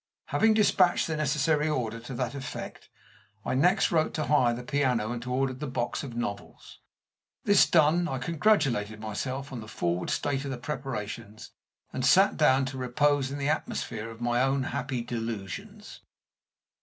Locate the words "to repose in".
12.65-13.37